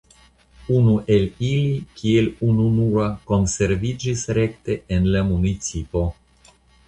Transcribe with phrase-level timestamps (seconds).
[0.77, 6.05] Unu el ili kiel ununura konserviĝis rekte en la municipo.